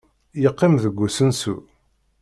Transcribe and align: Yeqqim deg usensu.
Yeqqim 0.43 0.73
deg 0.83 0.97
usensu. 1.05 1.55